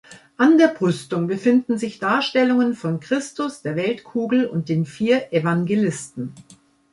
[0.35, 6.33] An der Brüstung befinden sich Darstellungen von Christus, der Weltkugel und den vier Evangelisten.